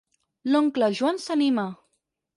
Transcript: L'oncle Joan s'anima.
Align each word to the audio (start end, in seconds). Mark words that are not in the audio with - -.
L'oncle 0.53 0.89
Joan 1.01 1.19
s'anima. 1.27 1.67